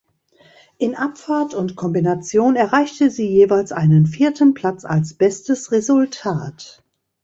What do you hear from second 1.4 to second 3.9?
und Kombination erreichte sie jeweils